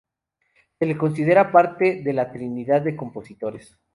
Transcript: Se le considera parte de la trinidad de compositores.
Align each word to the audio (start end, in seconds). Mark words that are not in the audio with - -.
Se 0.79 0.83
le 0.87 0.97
considera 0.97 1.51
parte 1.51 2.01
de 2.01 2.11
la 2.13 2.31
trinidad 2.31 2.81
de 2.81 2.95
compositores. 2.95 3.77